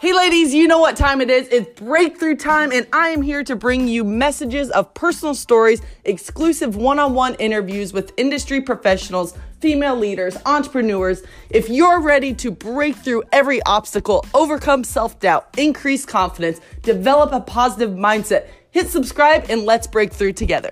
[0.00, 1.48] Hey, ladies, you know what time it is.
[1.48, 6.76] It's breakthrough time, and I am here to bring you messages of personal stories, exclusive
[6.76, 11.24] one on one interviews with industry professionals, female leaders, entrepreneurs.
[11.50, 17.40] If you're ready to break through every obstacle, overcome self doubt, increase confidence, develop a
[17.40, 20.70] positive mindset, hit subscribe, and let's break through together.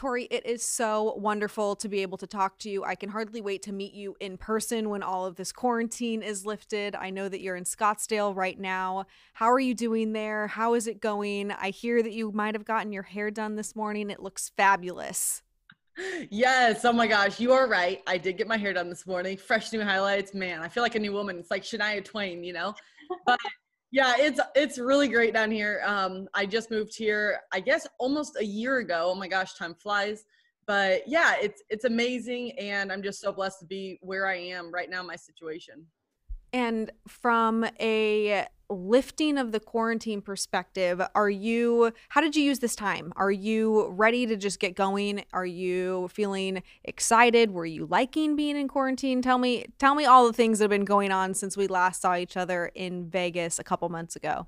[0.00, 2.82] Tori, it is so wonderful to be able to talk to you.
[2.84, 6.46] I can hardly wait to meet you in person when all of this quarantine is
[6.46, 6.94] lifted.
[6.94, 9.04] I know that you're in Scottsdale right now.
[9.34, 10.46] How are you doing there?
[10.46, 11.50] How is it going?
[11.50, 14.08] I hear that you might have gotten your hair done this morning.
[14.08, 15.42] It looks fabulous.
[16.30, 16.82] Yes.
[16.86, 17.38] Oh my gosh.
[17.38, 18.00] You are right.
[18.06, 19.36] I did get my hair done this morning.
[19.36, 20.32] Fresh new highlights.
[20.32, 21.38] Man, I feel like a new woman.
[21.38, 22.74] It's like Shania Twain, you know?
[23.26, 23.38] But
[23.90, 25.82] yeah, it's it's really great down here.
[25.84, 29.10] Um, I just moved here, I guess, almost a year ago.
[29.12, 30.24] Oh my gosh, time flies.
[30.66, 34.72] But yeah, it's it's amazing, and I'm just so blessed to be where I am
[34.72, 35.02] right now.
[35.02, 35.86] My situation.
[36.52, 42.76] And from a lifting of the quarantine perspective, are you how did you use this
[42.76, 43.12] time?
[43.16, 45.24] Are you ready to just get going?
[45.32, 47.50] Are you feeling excited?
[47.50, 49.22] Were you liking being in quarantine?
[49.22, 52.02] Tell me tell me all the things that have been going on since we last
[52.02, 54.46] saw each other in Vegas a couple months ago.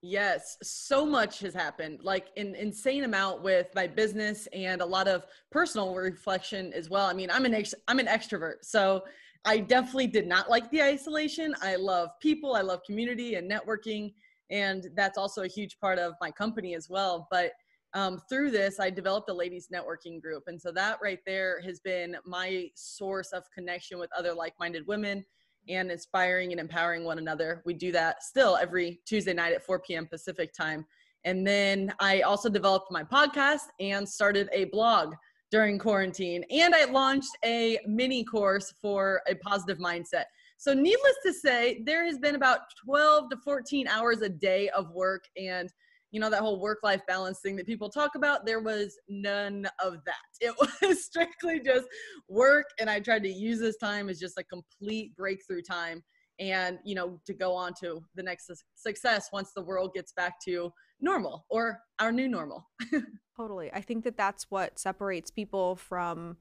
[0.00, 5.08] Yes, so much has happened, like an insane amount with my business and a lot
[5.08, 7.06] of personal reflection as well.
[7.06, 9.02] I mean, I'm an ex- I'm an extrovert, so
[9.44, 11.54] I definitely did not like the isolation.
[11.62, 14.12] I love people, I love community and networking,
[14.50, 17.28] and that's also a huge part of my company as well.
[17.30, 17.52] But
[17.94, 20.44] um, through this, I developed a ladies networking group.
[20.46, 24.86] And so that right there has been my source of connection with other like minded
[24.86, 25.24] women
[25.68, 27.62] and inspiring and empowering one another.
[27.64, 30.06] We do that still every Tuesday night at 4 p.m.
[30.06, 30.84] Pacific time.
[31.24, 35.14] And then I also developed my podcast and started a blog
[35.50, 36.44] during quarantine.
[36.50, 40.24] And I launched a mini course for a positive mindset.
[40.58, 44.90] So, needless to say, there has been about 12 to 14 hours a day of
[44.90, 45.24] work.
[45.40, 45.70] And,
[46.10, 49.68] you know, that whole work life balance thing that people talk about, there was none
[49.82, 50.14] of that.
[50.40, 51.86] It was strictly just
[52.28, 52.66] work.
[52.80, 56.02] And I tried to use this time as just a complete breakthrough time
[56.40, 60.34] and, you know, to go on to the next success once the world gets back
[60.44, 62.68] to normal or our new normal.
[63.36, 63.72] totally.
[63.72, 66.36] I think that that's what separates people from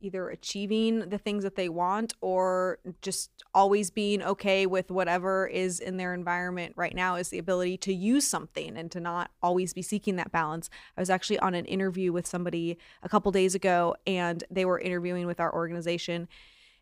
[0.00, 5.80] either achieving the things that they want or just always being okay with whatever is
[5.80, 9.74] in their environment right now is the ability to use something and to not always
[9.74, 10.70] be seeking that balance.
[10.96, 14.78] I was actually on an interview with somebody a couple days ago and they were
[14.78, 16.28] interviewing with our organization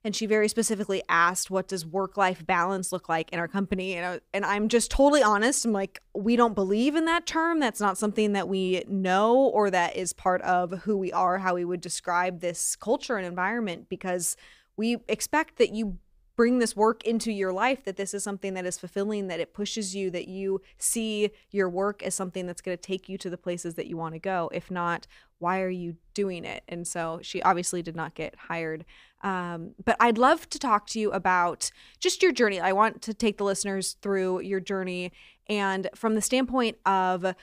[0.06, 3.94] and she very specifically asked what does work life balance look like in our company?
[3.94, 7.58] And, I, and i'm just totally honest i'm like we don't believe in that term.
[7.58, 11.56] That's not something that we know or that is part of who we are how
[11.56, 14.36] we would describe this culture and environment because
[14.76, 15.98] we expect that you
[16.36, 19.54] bring this work into your life that this is something that is fulfilling that it
[19.54, 23.30] pushes you that you see your work as something that's going to take you to
[23.30, 24.50] the places that you want to go.
[24.52, 25.06] If not
[25.38, 26.62] why are you doing it?
[26.68, 28.84] And so she obviously did not get hired.
[29.22, 32.60] Um, but i'd love to talk to you about just your journey.
[32.60, 35.12] I want to take the listeners through your journey.
[35.48, 37.34] And from the standpoint of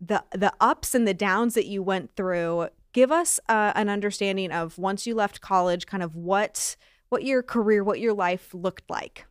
[0.00, 4.50] the the ups and the downs that you went through give us uh, an understanding
[4.50, 6.76] of once you left college kind of what
[7.12, 9.26] what your career, what your life looked like.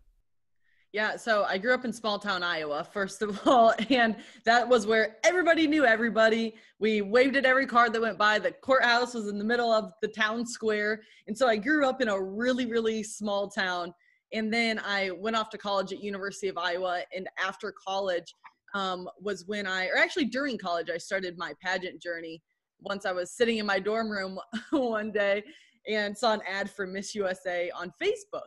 [0.93, 4.85] Yeah, so I grew up in small town Iowa, first of all, and that was
[4.85, 6.53] where everybody knew everybody.
[6.77, 8.37] We waved at every car that went by.
[8.37, 11.01] The courthouse was in the middle of the town square.
[11.27, 13.95] And so I grew up in a really, really small town.
[14.31, 17.01] And then I went off to college at University of Iowa.
[17.15, 18.35] And after college
[18.75, 22.43] um, was when I, or actually during college, I started my pageant journey.
[22.81, 24.37] Once I was sitting in my dorm room
[24.71, 25.43] one day
[25.87, 28.41] and saw an ad for Miss USA on Facebook.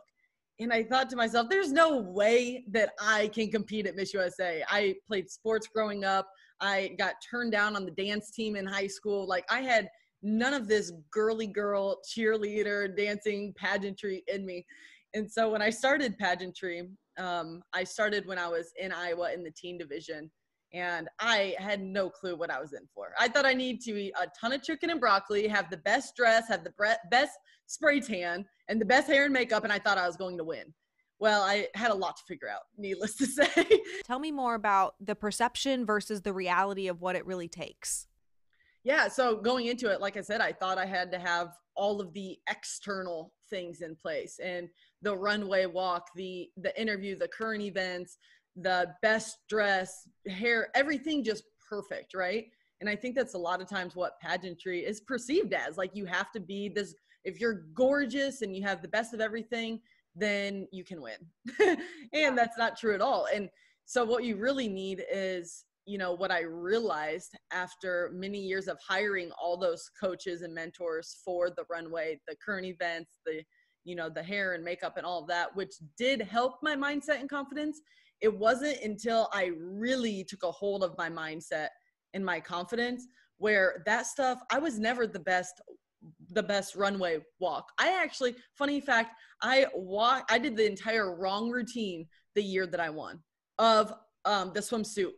[0.59, 4.63] And I thought to myself, there's no way that I can compete at Miss USA.
[4.69, 6.27] I played sports growing up.
[6.61, 9.27] I got turned down on the dance team in high school.
[9.27, 9.89] Like I had
[10.23, 14.65] none of this girly girl cheerleader dancing pageantry in me.
[15.13, 19.43] And so when I started pageantry, um, I started when I was in Iowa in
[19.43, 20.31] the teen division
[20.75, 23.13] and I had no clue what I was in for.
[23.17, 26.17] I thought I need to eat a ton of chicken and broccoli, have the best
[26.17, 26.73] dress, have the
[27.09, 27.31] best
[27.65, 30.43] spray tan, and the best hair and makeup, and I thought I was going to
[30.43, 30.73] win.
[31.17, 33.65] Well, I had a lot to figure out, needless to say.
[34.03, 38.07] Tell me more about the perception versus the reality of what it really takes.
[38.83, 42.01] Yeah, so going into it, like I said, I thought I had to have all
[42.01, 44.69] of the external things in place and
[45.01, 48.17] the runway walk, the the interview, the current events,
[48.55, 52.45] the best dress, hair, everything just perfect, right?
[52.81, 55.77] And I think that's a lot of times what pageantry is perceived as.
[55.77, 56.93] Like you have to be this,
[57.23, 59.79] if you're gorgeous and you have the best of everything,
[60.15, 61.17] then you can win.
[62.13, 63.27] and that's not true at all.
[63.33, 63.49] And
[63.85, 68.77] so what you really need is, you know, what I realized after many years of
[68.85, 73.43] hiring all those coaches and mentors for the runway, the current events, the,
[73.83, 77.19] you know, the hair and makeup and all of that, which did help my mindset
[77.19, 77.81] and confidence.
[78.21, 81.69] It wasn't until I really took a hold of my mindset
[82.13, 83.07] and my confidence
[83.37, 85.61] where that stuff, I was never the best
[86.33, 87.71] the best runway walk.
[87.79, 92.79] I actually, funny fact, I walk I did the entire wrong routine the year that
[92.79, 93.19] I won
[93.57, 93.93] of
[94.25, 95.11] um, the swimsuit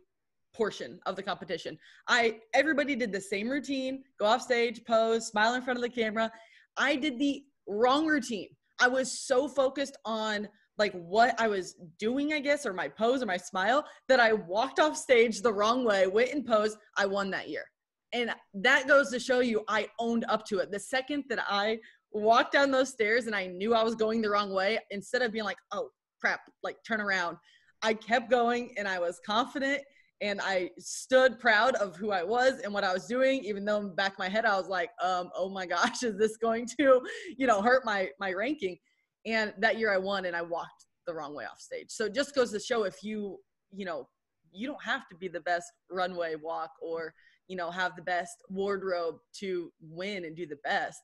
[0.54, 1.78] portion of the competition.
[2.08, 5.90] I everybody did the same routine, go off stage, pose, smile in front of the
[5.90, 6.30] camera.
[6.76, 8.48] I did the wrong routine.
[8.80, 10.48] I was so focused on
[10.78, 14.32] like what I was doing, I guess, or my pose or my smile that I
[14.32, 16.78] walked off stage the wrong way, went and posed.
[16.96, 17.64] I won that year.
[18.12, 20.70] And that goes to show you I owned up to it.
[20.70, 21.78] The second that I
[22.12, 25.32] walked down those stairs and I knew I was going the wrong way, instead of
[25.32, 25.90] being like, oh
[26.20, 27.36] crap, like turn around,
[27.82, 29.82] I kept going and I was confident
[30.20, 33.78] and I stood proud of who I was and what I was doing, even though
[33.78, 37.00] in back my head I was like, um, oh my gosh, is this going to,
[37.36, 38.76] you know, hurt my my ranking?
[39.28, 41.90] And that year I won and I walked the wrong way off stage.
[41.90, 43.38] So it just goes to show if you,
[43.70, 44.08] you know,
[44.52, 47.12] you don't have to be the best runway walk or,
[47.48, 51.00] you know, have the best wardrobe to win and do the best.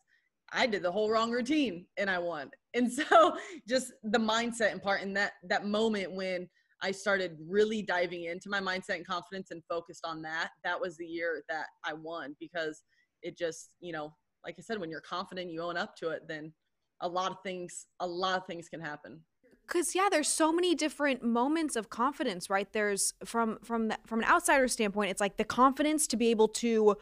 [0.53, 2.51] I did the whole wrong routine and I won.
[2.77, 3.37] And so
[3.69, 6.49] just the mindset and part in that that moment when
[6.83, 10.97] I started really diving into my mindset and confidence and focused on that, that was
[10.97, 12.83] the year that I won because
[13.23, 14.13] it just, you know,
[14.45, 16.53] like I said, when you're confident, you own up to it, then
[17.01, 19.21] a lot of things, a lot of things can happen
[19.67, 24.19] because yeah there's so many different moments of confidence right there's from from the, from
[24.19, 26.95] an outsider standpoint it's like the confidence to be able to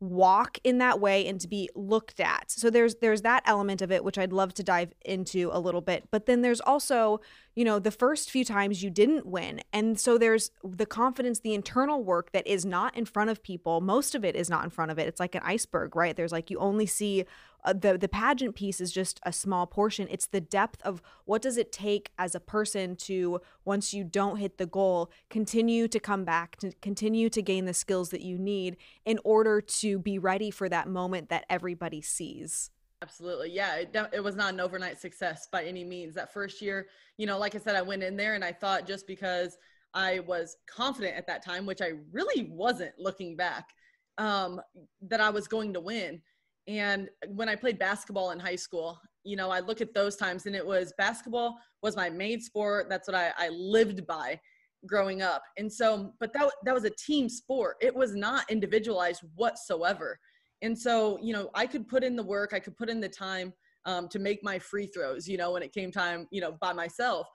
[0.00, 2.50] walk in that way and to be looked at.
[2.50, 5.80] So there's there's that element of it which I'd love to dive into a little
[5.80, 6.08] bit.
[6.10, 7.20] But then there's also,
[7.56, 9.60] you know, the first few times you didn't win.
[9.72, 13.80] And so there's the confidence, the internal work that is not in front of people.
[13.80, 15.08] Most of it is not in front of it.
[15.08, 16.14] It's like an iceberg, right?
[16.14, 17.24] There's like you only see
[17.64, 21.42] uh, the the pageant piece is just a small portion it's the depth of what
[21.42, 26.00] does it take as a person to once you don't hit the goal continue to
[26.00, 30.18] come back to continue to gain the skills that you need in order to be
[30.18, 32.70] ready for that moment that everybody sees
[33.00, 33.52] Absolutely.
[33.52, 33.76] Yeah.
[33.76, 36.14] It, it was not an overnight success by any means.
[36.14, 38.86] That first year, you know, like I said, I went in there and I thought
[38.86, 39.56] just because
[39.94, 43.72] I was confident at that time, which I really wasn't looking back,
[44.18, 44.60] um,
[45.02, 46.20] that I was going to win.
[46.68, 50.44] And when I played basketball in high school, you know, I look at those times
[50.44, 52.88] and it was basketball was my main sport.
[52.90, 54.38] That's what I, I lived by
[54.86, 55.42] growing up.
[55.56, 57.76] And so, but that, that was a team sport.
[57.80, 60.20] It was not individualized whatsoever.
[60.60, 63.08] And so, you know, I could put in the work, I could put in the
[63.08, 63.54] time
[63.86, 66.74] um, to make my free throws, you know, when it came time, you know, by
[66.74, 67.26] myself.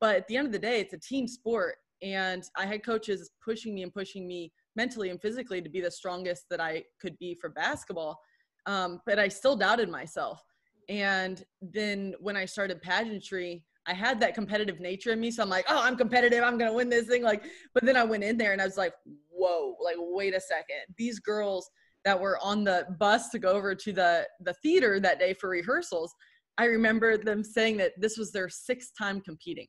[0.00, 1.76] But at the end of the day, it's a team sport.
[2.02, 5.90] And I had coaches pushing me and pushing me mentally and physically to be the
[5.90, 8.20] strongest that I could be for basketball
[8.66, 10.42] um, but I still doubted myself.
[10.88, 15.30] And then when I started pageantry, I had that competitive nature in me.
[15.30, 16.42] So I'm like, oh, I'm competitive.
[16.42, 17.22] I'm going to win this thing.
[17.22, 17.44] Like,
[17.74, 18.94] but then I went in there and I was like,
[19.30, 20.80] whoa, like, wait a second.
[20.96, 21.68] These girls
[22.04, 25.50] that were on the bus to go over to the, the theater that day for
[25.50, 26.14] rehearsals,
[26.56, 29.68] I remember them saying that this was their sixth time competing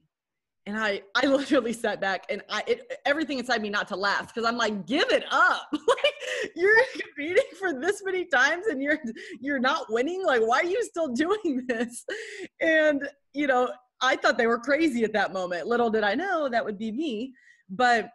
[0.65, 4.33] and I I literally sat back and I it, everything inside me not to laugh
[4.33, 5.69] because I'm like give it up.
[5.87, 8.99] Like you're competing for this many times and you're
[9.39, 10.23] you're not winning?
[10.25, 12.03] Like why are you still doing this?
[12.59, 15.67] And you know I thought they were crazy at that moment.
[15.67, 17.33] Little did I know that would be me
[17.69, 18.09] but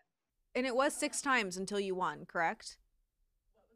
[0.54, 2.76] and it was six times until you won correct?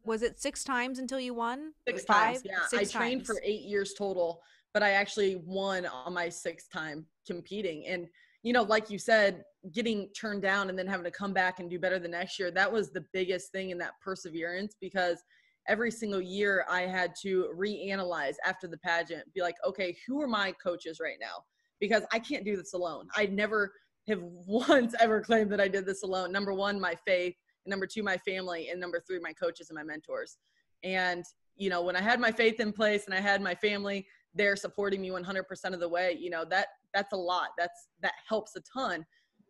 [0.05, 1.73] Was it six times until you won?
[1.89, 2.67] Six times yeah.
[2.67, 4.43] Six I trained for eight years total
[4.75, 7.87] but I actually won on my sixth time competing.
[7.87, 8.09] And
[8.45, 11.71] you know, like you said, getting turned down and then having to come back and
[11.71, 15.25] do better the next year, that was the biggest thing in that perseverance because
[15.67, 20.29] every single year I had to reanalyze after the pageant, be like, okay, who are
[20.29, 21.43] my coaches right now?
[21.81, 23.09] Because I can't do this alone.
[23.17, 23.73] I never
[24.09, 26.31] have once ever claimed that I did this alone.
[26.31, 27.35] Number one, my faith.
[27.65, 28.69] Number two, my family.
[28.69, 30.37] And number three, my coaches and my mentors.
[30.83, 31.25] And,
[31.57, 34.57] you know, when I had my faith in place and I had my family, they're
[34.57, 37.49] supporting me 100% of the way, you know, that that's a lot.
[37.59, 39.05] That's that helps a ton.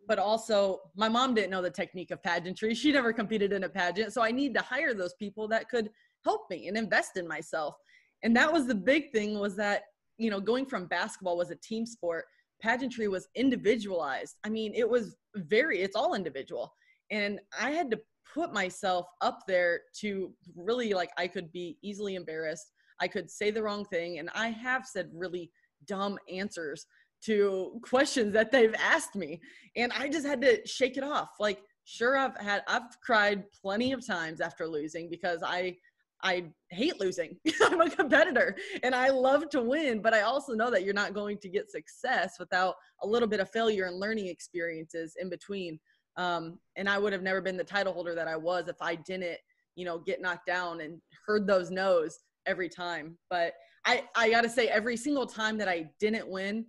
[0.07, 2.75] But also, my mom didn't know the technique of pageantry.
[2.75, 5.91] She never competed in a pageant, so I need to hire those people that could
[6.25, 7.75] help me and invest in myself.
[8.23, 9.83] And that was the big thing was that,
[10.19, 12.25] you know, going from basketball was a team sport,
[12.61, 14.37] pageantry was individualized.
[14.45, 16.73] I mean, it was very it's all individual.
[17.11, 18.01] And I had to
[18.33, 22.73] put myself up there to really like I could be easily embarrassed.
[23.01, 24.19] I could say the wrong thing.
[24.19, 25.51] And I have said really
[25.87, 26.87] dumb answers
[27.27, 29.41] to questions that they've asked me.
[29.77, 31.31] And I just had to shake it off.
[31.41, 35.77] Like, sure, I've had, I've cried plenty of times after losing because I,
[36.23, 37.37] I hate losing.
[37.63, 41.15] I'm a competitor and I love to win, but I also know that you're not
[41.15, 45.79] going to get success without a little bit of failure and learning experiences in between.
[46.17, 48.95] Um, and I would have never been the title holder that I was if I
[48.95, 49.39] didn't,
[49.77, 53.19] you know, get knocked down and heard those no's every time.
[53.29, 53.55] But
[53.85, 56.65] I, I got to say, every single time that I didn't win,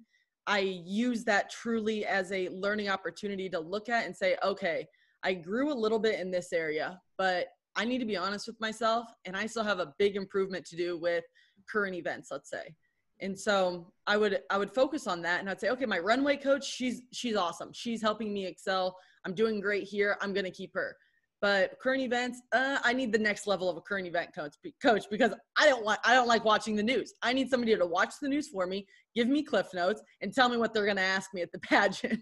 [0.47, 4.87] I use that truly as a learning opportunity to look at and say, okay,
[5.23, 8.59] I grew a little bit in this area, but I need to be honest with
[8.61, 11.23] myself and I still have a big improvement to do with
[11.69, 12.75] current events, let's say.
[13.21, 16.37] And so I would I would focus on that and I'd say, okay, my runway
[16.37, 17.71] coach, she's she's awesome.
[17.73, 18.95] She's helping me excel.
[19.25, 20.17] I'm doing great here.
[20.21, 20.95] I'm gonna keep her.
[21.45, 25.03] But current events, uh, I need the next level of a current event coach, coach
[25.11, 27.13] because I don't want I don't like watching the news.
[27.21, 30.49] I need somebody to watch the news for me, give me cliff notes, and tell
[30.49, 32.19] me what they're going to ask me at the pageant.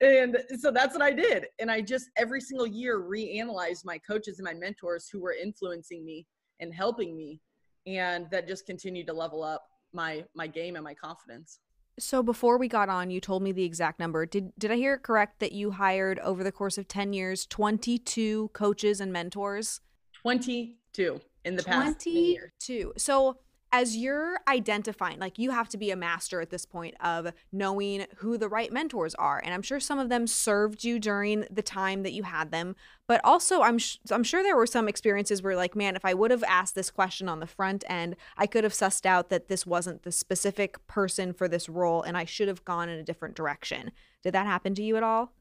[0.00, 1.46] and so that's what I did.
[1.60, 6.04] And I just every single year reanalyzed my coaches and my mentors who were influencing
[6.04, 6.26] me
[6.58, 7.40] and helping me,
[7.86, 9.62] and that just continued to level up
[9.92, 11.60] my my game and my confidence.
[11.98, 14.26] So before we got on, you told me the exact number.
[14.26, 17.46] Did did I hear it correct that you hired over the course of 10 years
[17.46, 19.80] 22 coaches and mentors?
[20.22, 22.92] 22 in the past 22.
[22.96, 23.38] So
[23.74, 28.06] as you're identifying, like you have to be a master at this point of knowing
[28.18, 29.42] who the right mentors are.
[29.44, 32.76] And I'm sure some of them served you during the time that you had them,
[33.08, 36.14] but also I'm sh- I'm sure there were some experiences where like, man, if I
[36.14, 39.48] would have asked this question on the front end, I could have sussed out that
[39.48, 43.02] this wasn't the specific person for this role and I should have gone in a
[43.02, 43.90] different direction.
[44.22, 45.32] Did that happen to you at all?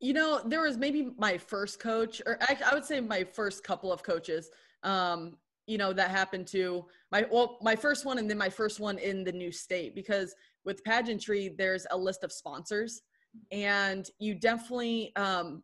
[0.00, 3.64] You know, there was maybe my first coach, or I, I would say my first
[3.64, 4.50] couple of coaches.
[4.82, 5.36] Um,
[5.68, 8.98] you know that happened to my well my first one and then my first one
[8.98, 10.34] in the new state because
[10.64, 13.02] with pageantry there's a list of sponsors
[13.52, 15.62] and you definitely um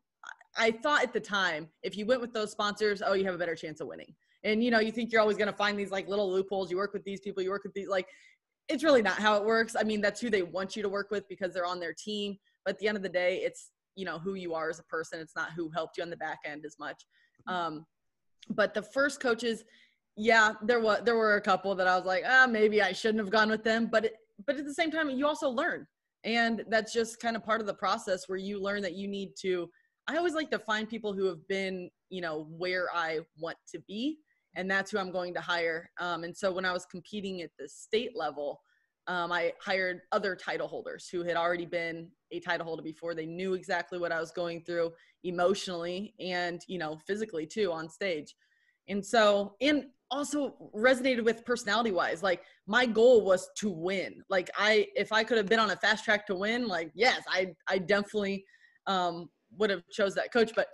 [0.56, 3.38] i thought at the time if you went with those sponsors oh you have a
[3.38, 4.14] better chance of winning.
[4.44, 6.70] And you know you think you're always going to find these like little loopholes.
[6.70, 8.06] You work with these people you work with these like
[8.68, 9.74] it's really not how it works.
[9.78, 12.36] I mean that's who they want you to work with because they're on their team.
[12.64, 14.84] But at the end of the day it's you know who you are as a
[14.84, 15.18] person.
[15.18, 17.06] It's not who helped you on the back end as much.
[17.46, 17.86] Um
[18.50, 19.64] but the first coaches
[20.16, 23.20] yeah, there was there were a couple that I was like, ah, maybe I shouldn't
[23.20, 24.14] have gone with them, but it,
[24.46, 25.86] but at the same time, you also learn,
[26.24, 29.32] and that's just kind of part of the process where you learn that you need
[29.42, 29.68] to.
[30.06, 33.80] I always like to find people who have been, you know, where I want to
[33.88, 34.18] be,
[34.54, 35.90] and that's who I'm going to hire.
[35.98, 38.60] Um, and so when I was competing at the state level,
[39.06, 43.14] um, I hired other title holders who had already been a title holder before.
[43.14, 44.92] They knew exactly what I was going through
[45.24, 48.34] emotionally and, you know, physically too on stage.
[48.88, 52.22] And so, and also resonated with personality wise.
[52.22, 54.22] Like my goal was to win.
[54.28, 57.22] Like I, if I could have been on a fast track to win, like yes,
[57.28, 58.44] I, I definitely
[58.86, 60.52] um, would have chose that coach.
[60.54, 60.68] But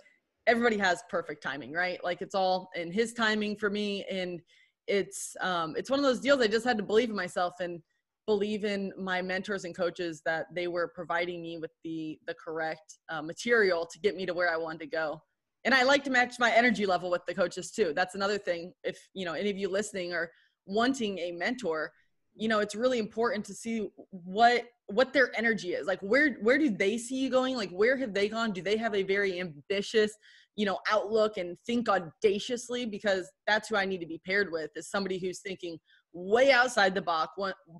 [0.47, 2.03] everybody has perfect timing, right?
[2.03, 4.41] Like it's all in his timing for me, and
[4.87, 6.41] it's um, it's one of those deals.
[6.41, 7.81] I just had to believe in myself and
[8.27, 12.99] believe in my mentors and coaches that they were providing me with the the correct
[13.09, 15.21] uh, material to get me to where I wanted to go
[15.63, 17.93] and I like to match my energy level with the coaches too.
[17.95, 18.73] That's another thing.
[18.83, 20.31] If you know any of you listening are
[20.65, 21.91] wanting a mentor,
[22.33, 25.87] you know it's really important to see what what their energy is.
[25.87, 27.55] Like where where do they see you going?
[27.55, 28.51] Like where have they gone?
[28.51, 30.11] Do they have a very ambitious
[30.55, 32.85] you know outlook and think audaciously?
[32.85, 34.71] Because that's who I need to be paired with.
[34.75, 35.77] Is somebody who's thinking
[36.13, 37.33] way outside the box,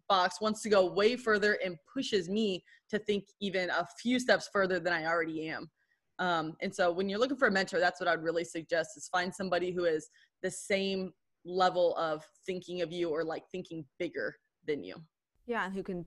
[0.08, 4.50] box wants to go way further and pushes me to think even a few steps
[4.54, 5.70] further than I already am.
[6.22, 9.08] Um, and so when you're looking for a mentor, that's what I'd really suggest is
[9.08, 10.10] find somebody who is
[10.44, 11.13] the same
[11.44, 14.36] level of thinking of you or like thinking bigger
[14.68, 14.96] than you.
[15.48, 16.06] Yeah, who can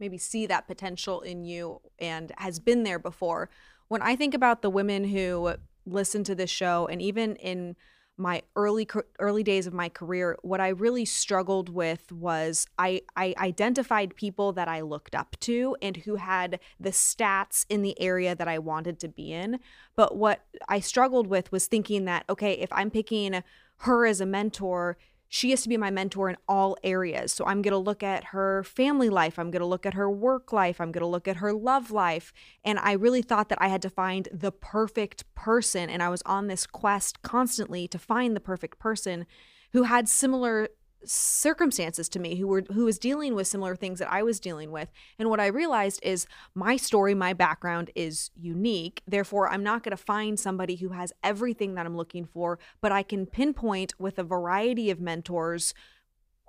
[0.00, 3.48] maybe see that potential in you and has been there before.
[3.86, 5.54] When I think about the women who
[5.86, 7.76] listen to this show and even in
[8.16, 13.34] my early early days of my career what i really struggled with was i i
[13.38, 18.34] identified people that i looked up to and who had the stats in the area
[18.34, 19.58] that i wanted to be in.
[19.96, 23.42] But what i struggled with was thinking that okay if i'm picking
[23.78, 24.96] her as a mentor
[25.34, 27.32] she has to be my mentor in all areas.
[27.32, 29.36] So I'm going to look at her family life.
[29.36, 30.80] I'm going to look at her work life.
[30.80, 32.32] I'm going to look at her love life.
[32.64, 35.90] And I really thought that I had to find the perfect person.
[35.90, 39.26] And I was on this quest constantly to find the perfect person
[39.72, 40.68] who had similar
[41.06, 44.70] circumstances to me who were who was dealing with similar things that I was dealing
[44.70, 44.90] with.
[45.18, 49.02] And what I realized is my story my background is unique.
[49.06, 52.92] Therefore I'm not going to find somebody who has everything that I'm looking for but
[52.92, 55.74] I can pinpoint with a variety of mentors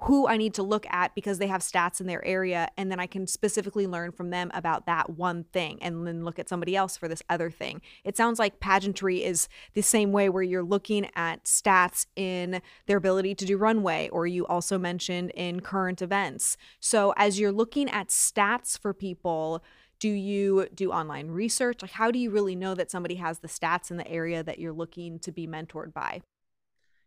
[0.01, 2.67] who I need to look at because they have stats in their area.
[2.77, 6.37] And then I can specifically learn from them about that one thing and then look
[6.37, 7.81] at somebody else for this other thing.
[8.03, 12.97] It sounds like pageantry is the same way where you're looking at stats in their
[12.97, 16.57] ability to do runway, or you also mentioned in current events.
[16.79, 19.63] So as you're looking at stats for people,
[19.99, 21.81] do you do online research?
[21.81, 24.59] Like, how do you really know that somebody has the stats in the area that
[24.59, 26.21] you're looking to be mentored by?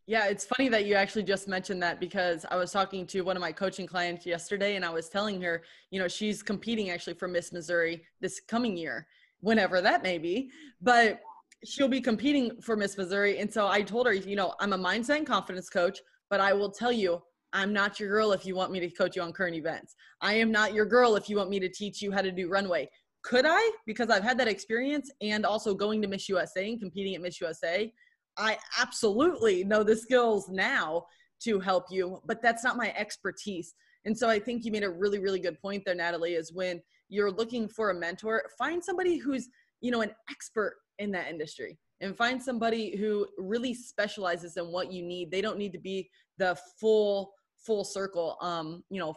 [0.09, 3.37] Yeah, it's funny that you actually just mentioned that because I was talking to one
[3.37, 7.12] of my coaching clients yesterday and I was telling her, you know, she's competing actually
[7.12, 9.07] for Miss Missouri this coming year,
[9.41, 10.50] whenever that may be.
[10.81, 11.21] But
[11.62, 13.38] she'll be competing for Miss Missouri.
[13.38, 15.99] And so I told her, you know, I'm a mindset and confidence coach,
[16.31, 17.21] but I will tell you,
[17.53, 19.95] I'm not your girl if you want me to coach you on current events.
[20.23, 22.49] I am not your girl if you want me to teach you how to do
[22.49, 22.88] runway.
[23.25, 23.73] Could I?
[23.85, 27.43] Because I've had that experience and also going to Miss USA and competing at Miss
[27.43, 27.93] USA
[28.38, 31.07] I absolutely know the skills now
[31.40, 33.75] to help you, but that's not my expertise.
[34.04, 36.80] And so I think you made a really, really good point there, Natalie, is when
[37.09, 39.49] you're looking for a mentor, find somebody who's,
[39.80, 44.92] you know, an expert in that industry and find somebody who really specializes in what
[44.92, 45.30] you need.
[45.30, 49.14] They don't need to be the full, full circle, um, you know,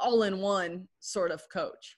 [0.00, 1.97] all in one sort of coach.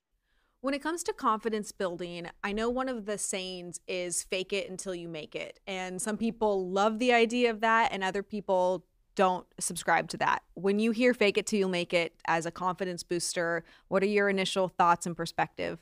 [0.62, 4.68] When it comes to confidence building, I know one of the sayings is fake it
[4.68, 5.58] until you make it.
[5.66, 10.42] And some people love the idea of that, and other people don't subscribe to that.
[10.54, 14.06] When you hear fake it till you make it as a confidence booster, what are
[14.06, 15.78] your initial thoughts and perspective?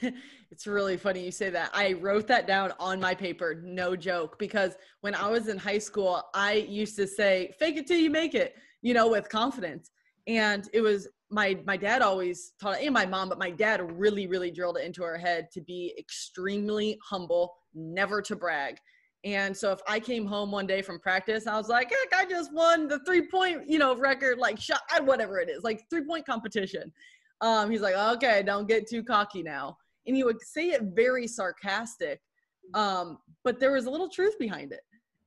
[0.52, 1.70] it's really funny you say that.
[1.74, 5.78] I wrote that down on my paper, no joke, because when I was in high
[5.78, 9.90] school, I used to say, fake it till you make it, you know, with confidence.
[10.28, 14.26] And it was my my dad always taught and my mom but my dad really
[14.26, 18.78] really drilled it into our head to be extremely humble never to brag.
[19.24, 22.28] And so if i came home one day from practice i was like Heck, i
[22.28, 26.04] just won the three point you know record like shot whatever it is like three
[26.04, 26.92] point competition.
[27.40, 29.76] Um he's like okay don't get too cocky now.
[30.06, 32.20] And he would say it very sarcastic
[32.74, 34.80] um but there was a little truth behind it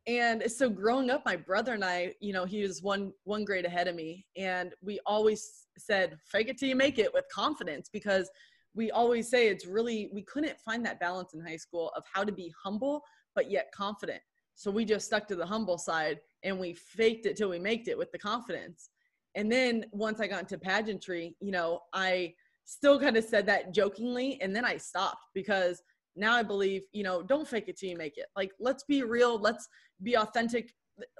[0.07, 3.65] and so growing up my brother and i you know he was one one grade
[3.65, 7.89] ahead of me and we always said fake it till you make it with confidence
[7.91, 8.29] because
[8.73, 12.23] we always say it's really we couldn't find that balance in high school of how
[12.23, 13.03] to be humble
[13.35, 14.21] but yet confident.
[14.55, 17.87] So we just stuck to the humble side and we faked it till we made
[17.87, 18.89] it with the confidence.
[19.35, 22.33] And then once i got into pageantry you know i
[22.65, 25.81] still kind of said that jokingly and then i stopped because
[26.15, 28.25] now I believe, you know, don't fake it till you make it.
[28.35, 29.39] Like, let's be real.
[29.39, 29.67] Let's
[30.03, 30.73] be authentic.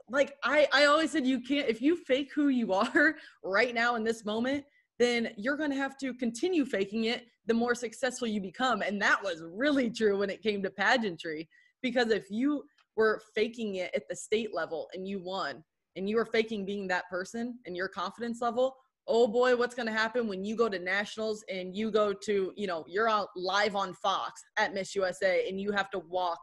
[0.10, 3.96] Like I, I always said, you can't, if you fake who you are right now
[3.96, 4.66] in this moment,
[5.00, 8.82] then you're going to have to continue faking it the more successful you become.
[8.82, 11.50] And that was really true when it came to pageantry.
[11.82, 12.64] Because if you
[12.96, 15.64] were faking it at the state level and you won,
[15.96, 18.76] and you were faking being that person and your confidence level,
[19.12, 22.54] oh boy, what's going to happen when you go to nationals and you go to,
[22.56, 26.40] you know, you're out live on Fox at Miss USA and you have to walk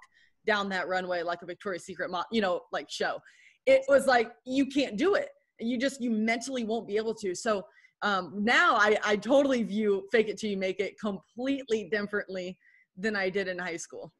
[0.46, 3.18] down that runway like a Victoria's Secret, you know, like show.
[3.64, 5.30] It was like you can't do it.
[5.58, 7.34] You just you mentally won't be able to.
[7.34, 7.64] So
[8.02, 12.58] um, now I, I totally view fake it till you make it completely differently
[12.98, 14.12] than I did in high school.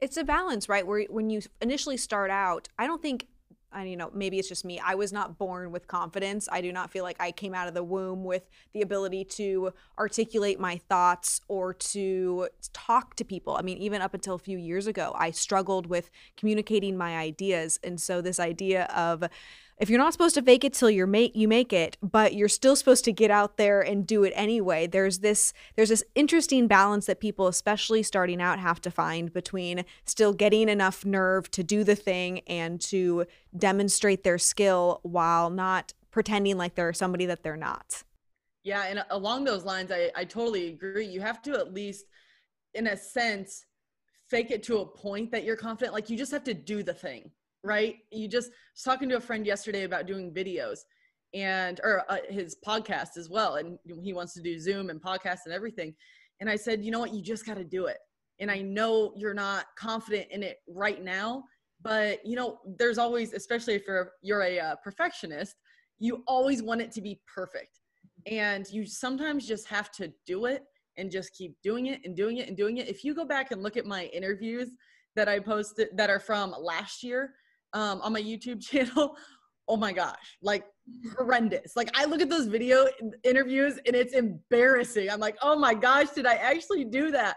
[0.00, 0.86] It's a balance, right?
[0.86, 3.26] Where when you initially start out, I don't think
[3.74, 4.78] I you know maybe it's just me.
[4.78, 6.48] I was not born with confidence.
[6.50, 9.72] I do not feel like I came out of the womb with the ability to
[9.98, 13.56] articulate my thoughts or to talk to people.
[13.56, 17.78] I mean, even up until a few years ago, I struggled with communicating my ideas.
[17.82, 19.24] And so this idea of
[19.78, 22.48] if you're not supposed to fake it till you're make you make it but you're
[22.48, 26.66] still supposed to get out there and do it anyway there's this there's this interesting
[26.66, 31.62] balance that people especially starting out have to find between still getting enough nerve to
[31.62, 33.24] do the thing and to
[33.56, 38.02] demonstrate their skill while not pretending like they're somebody that they're not.
[38.62, 41.06] Yeah and uh, along those lines i, I totally agree.
[41.06, 42.06] You have to at least
[42.74, 43.66] in a sense
[44.28, 45.92] fake it to a point that you're confident.
[45.92, 47.30] Like you just have to do the thing
[47.64, 47.96] right?
[48.12, 50.80] You just was talking to a friend yesterday about doing videos
[51.32, 55.40] and or uh, his podcast as well and he wants to do zoom and podcast
[55.46, 55.94] and everything.
[56.40, 57.12] And i said you know what?
[57.12, 57.98] You just got to do it.
[58.38, 61.44] And i know you're not confident in it right now
[61.82, 65.56] but you know there's always especially if you're, you're a uh, perfectionist
[65.98, 67.80] you always want it to be perfect.
[68.26, 70.64] And you sometimes just have to do it
[70.96, 72.88] and just keep doing it and doing it and doing it.
[72.88, 74.70] If you go back and look at my interviews
[75.16, 77.34] that i posted that are from last year
[77.74, 79.16] um, on my YouTube channel,
[79.68, 80.64] oh my gosh, like
[81.16, 81.76] horrendous.
[81.76, 82.86] Like I look at those video
[83.22, 85.10] interviews and it's embarrassing.
[85.10, 87.36] I'm like, oh my gosh, did I actually do that?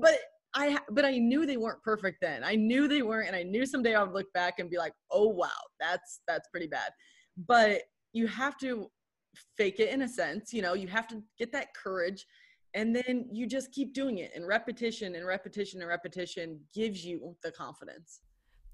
[0.00, 0.18] But
[0.54, 2.44] I but I knew they weren't perfect then.
[2.44, 4.92] I knew they weren't, and I knew someday I would look back and be like,
[5.10, 5.48] oh wow,
[5.80, 6.92] that's that's pretty bad.
[7.36, 7.82] But
[8.12, 8.88] you have to
[9.56, 12.24] fake it in a sense, you know, you have to get that courage
[12.74, 17.36] and then you just keep doing it and repetition and repetition and repetition gives you
[17.42, 18.20] the confidence.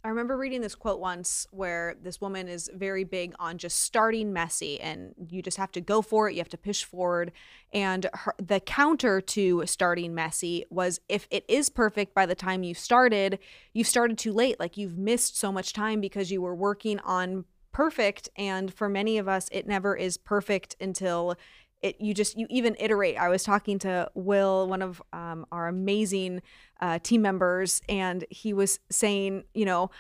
[0.02, 4.32] I remember reading this quote once where this woman is very big on just starting
[4.32, 7.32] messy and you just have to go for it, you have to push forward.
[7.70, 12.62] And her, the counter to starting messy was if it is perfect by the time
[12.62, 13.38] you started,
[13.74, 14.58] you've started too late.
[14.58, 18.30] Like you've missed so much time because you were working on perfect.
[18.36, 21.36] And for many of us, it never is perfect until
[21.82, 23.16] it you just you even iterate.
[23.16, 26.42] I was talking to will one of um, our amazing
[26.80, 29.90] uh, team members and he was saying you know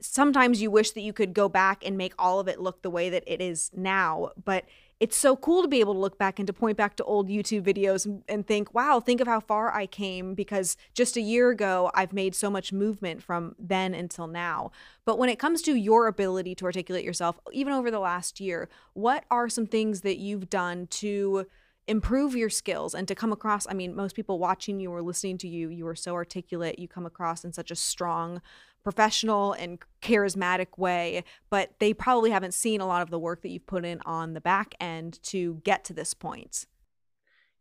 [0.00, 2.90] sometimes you wish that you could go back and make all of it look the
[2.90, 4.64] way that it is now but
[5.04, 7.28] it's so cool to be able to look back and to point back to old
[7.28, 11.20] YouTube videos and, and, think, wow, think of how far I came because just a
[11.20, 14.70] year ago, I've made so much movement from then until now.
[15.04, 18.70] But when it comes to your ability to articulate yourself, even over the last year,
[18.94, 21.48] what are some things that you've done to
[21.86, 23.66] improve your skills and to come across?
[23.68, 26.88] I mean, most people watching you or listening to you, you are so articulate, you
[26.88, 28.40] come across in such a strong,
[28.82, 33.48] professional and charismatic way, but they probably haven't seen a lot of the work that
[33.48, 36.66] you've put in on the back end to get to this point.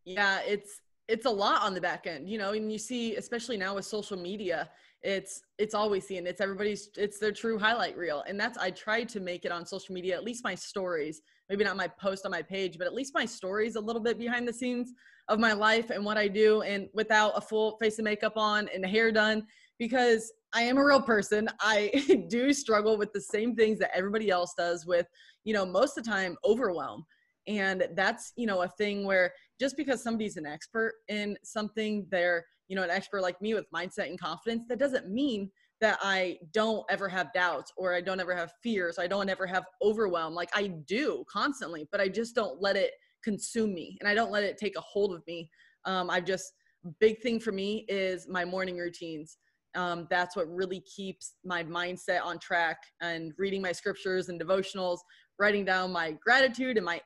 [0.06, 3.58] Yeah, it's it's a lot on the back end, you know, and you see especially
[3.58, 4.70] now with social media,
[5.04, 9.10] it's it's always seen it's everybody's it's their true highlight reel and that's i tried
[9.10, 12.32] to make it on social media at least my stories maybe not my post on
[12.32, 14.94] my page but at least my stories a little bit behind the scenes
[15.30, 18.70] of my life and what i do and without a full face of makeup on
[18.74, 19.46] and hair done
[19.80, 21.50] because I am a real person.
[21.60, 25.08] I do struggle with the same things that everybody else does with,
[25.44, 27.06] you know, most of the time overwhelm.
[27.48, 32.46] And that's, you know, a thing where just because somebody's an expert in something, they're,
[32.70, 35.52] you know, an expert like me with mindset and confidence, that doesn't mean
[35.84, 38.98] that I don't ever have doubts or I don't ever have fears.
[38.98, 40.34] I don't ever have overwhelm.
[40.34, 42.92] Like I do constantly, but I just don't let it
[43.24, 45.50] consume me and I don't let it take a hold of me.
[45.86, 46.54] Um, I've just,
[47.00, 49.38] big thing for me is my morning routines
[49.76, 55.00] um, that's what really keeps my mindset on track and reading my scriptures and devotionals
[55.40, 57.02] writing down my gratitude and my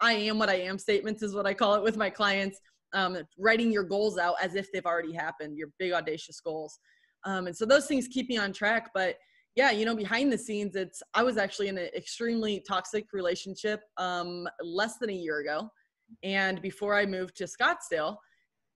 [0.00, 2.60] i am what i am statements is what i call it with my clients
[2.92, 6.78] um, writing your goals out as if they've already happened your big audacious goals
[7.24, 9.16] um, and so those things keep me on track but
[9.56, 13.80] yeah you know behind the scenes it's i was actually in an extremely toxic relationship
[13.96, 15.68] um, less than a year ago
[16.22, 18.16] and before i moved to scottsdale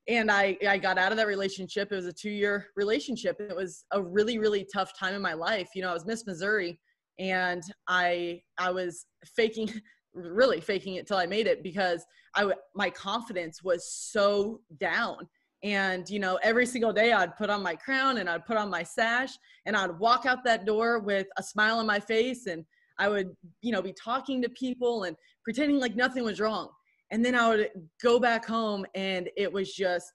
[0.07, 1.91] and I, I got out of that relationship.
[1.91, 3.41] It was a two year relationship.
[3.41, 5.71] It was a really, really tough time in my life.
[5.75, 6.79] You know, I was Miss Missouri
[7.19, 9.73] and I, I was faking,
[10.15, 12.05] really faking it till I made it because
[12.35, 15.29] I, my confidence was so down.
[15.65, 18.69] And, you know, every single day I'd put on my crown and I'd put on
[18.69, 19.31] my sash
[19.65, 22.67] and I'd walk out that door with a smile on my face and
[22.99, 26.69] I would, you know, be talking to people and pretending like nothing was wrong.
[27.11, 27.71] And then i would
[28.03, 30.13] go back home and it was just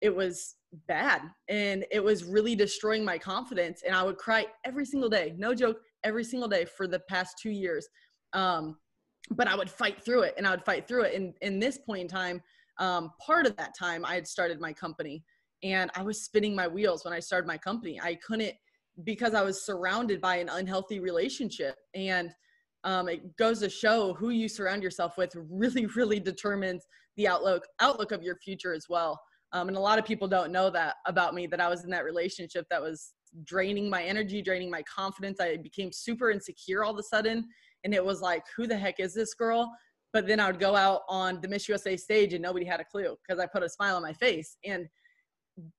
[0.00, 0.56] it was
[0.88, 5.34] bad and it was really destroying my confidence and i would cry every single day.
[5.36, 7.86] No joke every single day for the past two years.
[8.32, 8.78] Um,
[9.30, 11.14] but i would fight through it and i would fight through it.
[11.14, 12.42] And in this point in time
[12.78, 15.22] um, part of that time i had started my company
[15.62, 18.00] and i was spinning my wheels when i started my company.
[18.00, 18.54] I couldn't
[19.04, 22.30] because i was surrounded by an unhealthy relationship and
[22.86, 26.86] um, it goes to show who you surround yourself with really really determines
[27.16, 29.20] the outlook outlook of your future as well.
[29.52, 31.90] Um, and a lot of people don't know that about me that i was in
[31.90, 33.12] that relationship that was
[33.44, 35.40] draining my energy draining my confidence.
[35.40, 37.46] I became super insecure all of a sudden
[37.84, 39.70] and it was like who the heck is this girl
[40.16, 42.84] but then i would go out on the miss usa stage and nobody had a
[42.84, 44.56] clue because i put a smile on my face.
[44.64, 44.88] And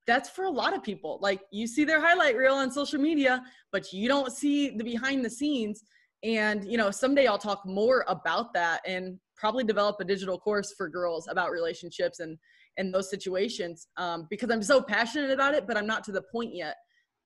[0.08, 1.20] that's for a lot of people.
[1.22, 5.24] Like you see their highlight reel on social media but you don't see the behind
[5.24, 5.82] the scenes.
[6.22, 10.72] And you know someday i'll talk more about that and probably develop a digital course
[10.78, 12.38] for girls about relationships and
[12.76, 16.24] and those situations um, because i'm so passionate about it but i'm not to the
[16.32, 16.76] point yet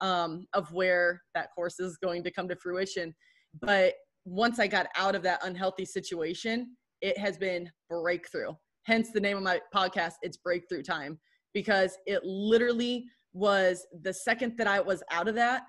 [0.02, 3.14] um, of where that course is going to come to fruition.
[3.62, 3.94] But
[4.24, 8.52] once i got out of that unhealthy situation it has been breakthrough
[8.84, 11.18] hence the name of my podcast it's breakthrough time
[11.52, 15.64] because it literally was the second that i was out of that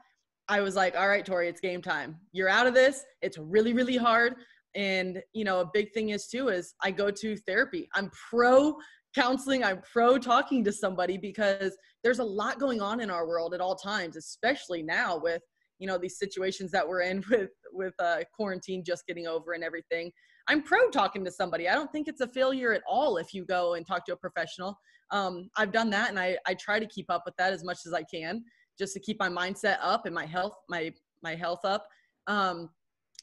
[0.50, 2.18] I was like, all right, Tori, it's game time.
[2.34, 3.04] You're out of this.
[3.22, 4.36] It's really, really hard.
[4.76, 7.88] And, you know, a big thing is too, is I go to therapy.
[7.96, 8.76] I'm pro
[9.16, 9.64] counseling.
[9.64, 13.62] I'm pro talking to somebody because there's a lot going on in our world at
[13.62, 15.42] all times, especially now with,
[15.80, 19.64] you know these situations that we're in with with uh, quarantine just getting over and
[19.64, 20.12] everything
[20.48, 21.70] i'm pro talking to somebody.
[21.70, 24.18] I don't think it's a failure at all if you go and talk to a
[24.18, 24.78] professional.
[25.12, 27.80] Um, i've done that and I, I try to keep up with that as much
[27.86, 28.44] as i can
[28.80, 31.88] just to keep my mindset up and my health my my health up.
[32.28, 32.70] Um,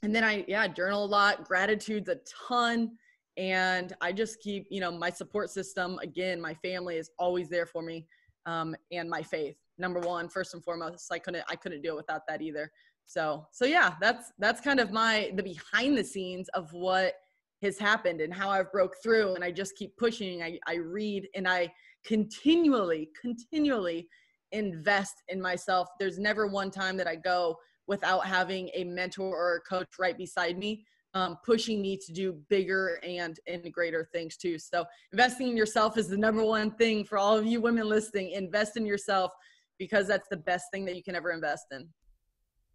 [0.02, 1.44] and then i yeah journal a lot.
[1.44, 2.92] Gratitude's a ton
[3.36, 7.66] and i just keep you know my support system again my family is always there
[7.66, 8.06] for me
[8.46, 11.10] um, and my faith number one first and foremost.
[11.12, 12.70] I couldn't i couldn't do it without that either
[13.10, 17.14] so so yeah that's that's kind of my the behind the scenes of what
[17.60, 21.26] has happened and how i've broke through and i just keep pushing i, I read
[21.34, 21.72] and i
[22.04, 24.06] continually continually
[24.52, 27.56] invest in myself there's never one time that i go
[27.88, 32.40] without having a mentor or a coach right beside me um, pushing me to do
[32.48, 34.60] bigger and and greater things too.
[34.60, 38.30] So investing in yourself is the number one thing for all of you women listening.
[38.30, 39.32] Invest in yourself
[39.76, 41.88] because that's the best thing that you can ever invest in.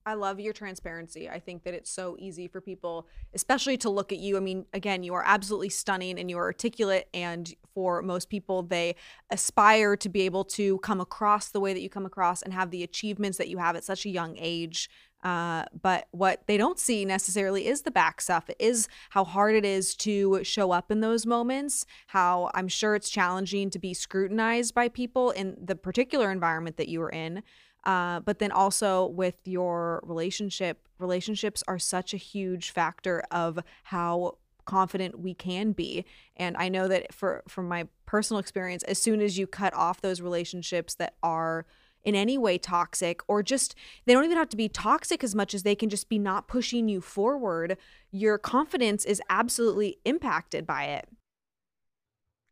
[0.07, 1.27] I love your transparency.
[1.27, 4.37] I think that it's so easy for people, especially to look at you.
[4.37, 7.07] I mean, again, you are absolutely stunning and you are articulate.
[7.11, 8.95] And for most people, they
[9.31, 12.69] aspire to be able to come across the way that you come across and have
[12.69, 14.91] the achievements that you have at such a young age.
[15.23, 18.47] Uh, but what they don't see necessarily is the back stuff.
[18.47, 22.93] It is how hard it is to show up in those moments, how I'm sure
[22.93, 27.41] it's challenging to be scrutinized by people in the particular environment that you are in.
[27.85, 34.37] Uh, but then also with your relationship, relationships are such a huge factor of how
[34.65, 36.05] confident we can be.
[36.35, 40.01] And i know that for from my personal experience as soon as you cut off
[40.01, 41.65] those relationships that are
[42.03, 45.53] in any way toxic or just they don't even have to be toxic as much
[45.53, 47.77] as they can just be not pushing you forward
[48.11, 51.09] your confidence is absolutely impacted by it.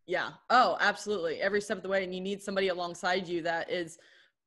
[0.06, 0.32] Yeah.
[0.50, 1.40] Oh absolutely.
[1.40, 3.98] Every step of the way and you need somebody alongside you that is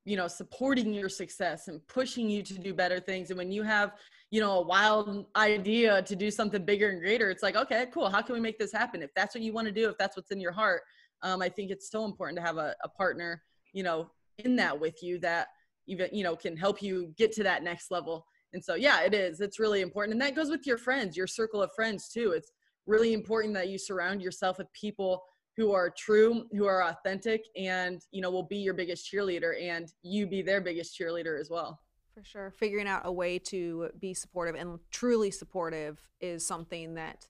[0.07, 3.29] you know supporting your success and pushing you to do better things.
[3.29, 3.91] And when you have
[4.31, 8.09] you know a wild idea to do something bigger and greater it's like okay cool.
[8.09, 9.01] How can we make this happen?
[9.01, 10.81] If that's what you want to do if that's what's in your heart
[11.23, 13.41] um, i think it's so important to have a, a partner
[13.73, 15.47] you know in that with you that
[15.87, 18.25] even you know can help you get to that next level.
[18.53, 19.41] And so yeah it is.
[19.41, 20.13] It's really important.
[20.13, 22.31] And that goes with your friends your circle of friends too.
[22.31, 22.51] It's
[22.85, 25.23] really important that you surround yourself with people
[25.57, 29.91] who are true who are authentic and you know will be your biggest cheerleader and
[30.03, 31.81] you be their biggest cheerleader as well.
[32.13, 32.53] For sure.
[32.57, 37.27] Figuring out a way to be supportive and truly supportive is something that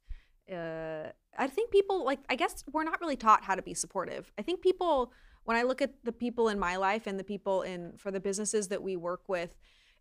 [0.51, 4.31] uh, i think people like i guess we're not really taught how to be supportive.
[4.37, 5.11] I think people
[5.47, 8.19] when I look at the people in my life and the people in for the
[8.19, 9.55] businesses that we work with,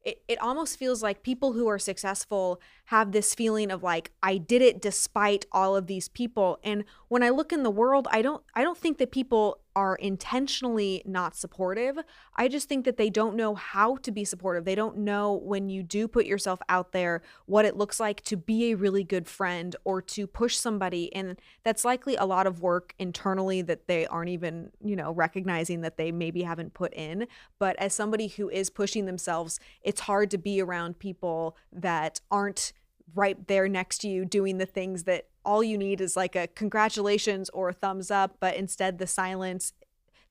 [0.06, 4.38] it, it almost feels like people who are successful have this feeling of like i
[4.38, 6.58] did it despite all of these people.
[6.62, 9.94] And when i look in the world i don't i don't think that people are
[9.96, 11.98] intentionally not supportive.
[12.34, 14.64] I just think that they don't know how to be supportive.
[14.64, 18.38] They don't know when you do put yourself out there what it looks like to
[18.38, 21.14] be a really good friend or to push somebody.
[21.14, 25.82] And that's likely a lot of work internally that they aren't even, you know, recognizing
[25.82, 27.26] that they maybe haven't put in.
[27.58, 32.72] But as somebody who is pushing themselves, it's hard to be around people that aren't
[33.14, 36.48] right there next to you doing the things that all you need is like a
[36.48, 39.72] congratulations or a thumbs up but instead the silence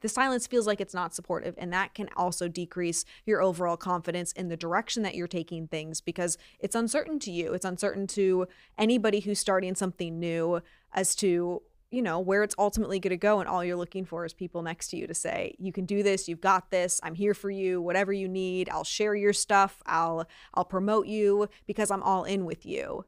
[0.01, 4.31] the silence feels like it's not supportive and that can also decrease your overall confidence
[4.33, 7.53] in the direction that you're taking things because it's uncertain to you.
[7.53, 10.61] It's uncertain to anybody who's starting something new
[10.93, 11.63] as to
[11.95, 14.61] you know where it's ultimately going to go and all you're looking for is people
[14.61, 17.49] next to you to say you can do this you've got this i'm here for
[17.49, 22.25] you whatever you need i'll share your stuff i'll i'll promote you because i'm all
[22.25, 23.05] in with you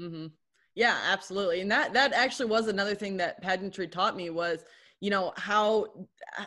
[0.00, 0.28] mm-hmm.
[0.74, 4.64] yeah absolutely and that that actually was another thing that pageantry taught me was
[5.00, 5.84] you know how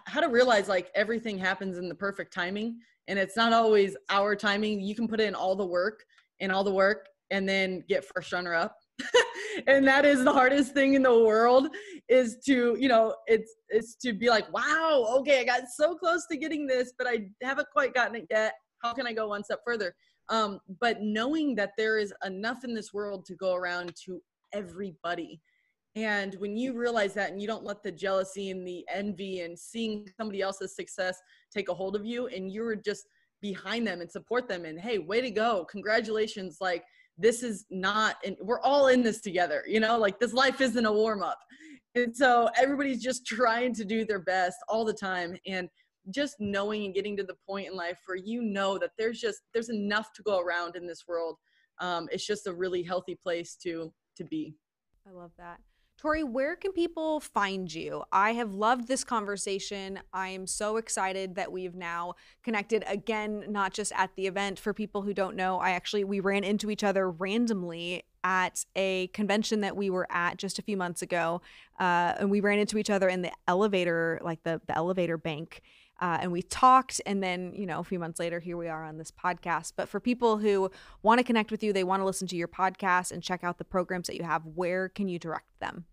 [0.05, 4.35] how to realize like everything happens in the perfect timing and it's not always our
[4.35, 6.03] timing you can put in all the work
[6.39, 8.75] and all the work and then get first runner up
[9.67, 11.67] and that is the hardest thing in the world
[12.07, 16.25] is to you know it's it's to be like wow okay i got so close
[16.29, 18.53] to getting this but i haven't quite gotten it yet.
[18.81, 19.93] How can i go one step further?
[20.29, 24.21] Um, but knowing that there is enough in this world to go around to
[24.53, 25.41] everybody.
[25.95, 29.57] And when you realize that and you don't let the jealousy and the envy and
[29.57, 31.19] seeing somebody else's success
[31.51, 33.07] take a hold of you and you're just
[33.41, 35.65] behind them and support them and hey way to go.
[35.65, 36.57] Congratulations.
[36.61, 36.83] Like
[37.19, 40.85] this is not and we're all in this together you know like this life isn't
[40.85, 41.39] a warm up
[41.95, 45.35] and so everybody's just trying to do their best all the time.
[45.47, 45.69] And
[46.11, 49.41] just knowing and getting to the point in life where you know that there's just
[49.53, 51.35] there's enough to go around in this world
[51.79, 54.55] um, it's just a really healthy place to to be.
[55.07, 55.59] I love that
[55.99, 58.03] Tori, where can people find you?
[58.09, 59.99] I have loved this conversation.
[60.13, 64.59] I am so excited that we've now connected again, not just at the event.
[64.59, 69.07] For people who don't know, I actually we ran into each other randomly at a
[69.07, 71.41] convention that we were at just a few months ago,
[71.81, 75.61] uh, and we ran into each other in the elevator, like the the elevator bank.
[76.01, 78.85] Uh, and we talked and then you know a few months later here we are
[78.85, 80.71] on this podcast but for people who
[81.03, 83.57] want to connect with you they want to listen to your podcast and check out
[83.57, 85.83] the programs that you have where can you direct them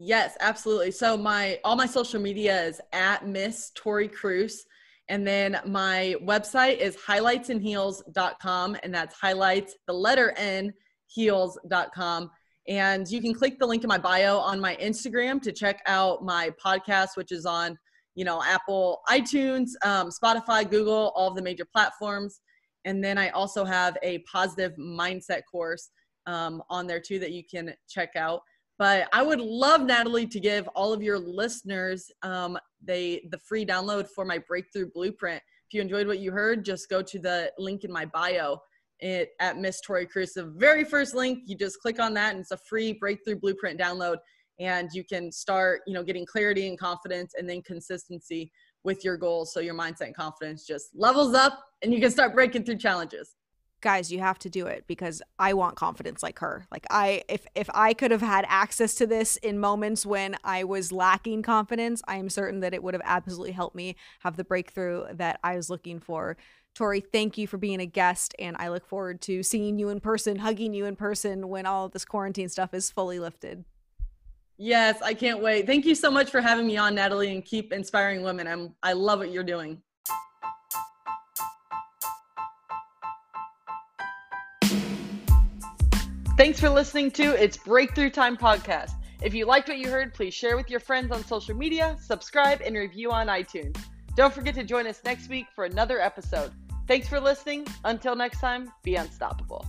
[0.00, 4.64] yes absolutely so my all my social media is at miss tori cruz
[5.08, 10.72] and then my website is highlightsandheels.com and that's highlights the letter n
[11.06, 12.28] heels.com
[12.66, 16.24] and you can click the link in my bio on my instagram to check out
[16.24, 17.78] my podcast which is on
[18.14, 22.40] you know, Apple, iTunes, um, Spotify, Google, all the major platforms.
[22.84, 25.90] And then I also have a positive mindset course
[26.26, 28.42] um, on there too that you can check out.
[28.80, 33.66] But I would love Natalie to give all of your listeners um, they the free
[33.66, 35.42] download for my breakthrough blueprint.
[35.68, 38.58] If you enjoyed what you heard, just go to the link in my bio
[39.00, 40.32] it, at Miss Tori Cruz.
[40.32, 43.78] The very first link, you just click on that, and it's a free breakthrough blueprint
[43.78, 44.16] download
[44.58, 48.52] and you can start you know getting clarity and confidence and then consistency
[48.84, 52.34] with your goals so your mindset and confidence just levels up and you can start
[52.34, 53.36] breaking through challenges
[53.80, 57.46] guys you have to do it because i want confidence like her like i if
[57.54, 62.02] if i could have had access to this in moments when i was lacking confidence
[62.06, 65.56] i am certain that it would have absolutely helped me have the breakthrough that i
[65.56, 66.36] was looking for
[66.74, 70.00] tori thank you for being a guest and i look forward to seeing you in
[70.00, 73.64] person hugging you in person when all of this quarantine stuff is fully lifted
[74.62, 75.64] Yes, I can't wait.
[75.64, 78.46] Thank you so much for having me on, Natalie, and keep inspiring women.
[78.46, 79.80] I'm I love what you're doing.
[86.40, 88.92] Thanks for listening to It's Breakthrough Time podcast.
[89.22, 92.62] If you liked what you heard, please share with your friends on social media, subscribe,
[92.62, 93.76] and review on iTunes.
[94.16, 96.50] Don't forget to join us next week for another episode.
[96.88, 97.66] Thanks for listening.
[97.84, 99.66] Until next time, be unstoppable.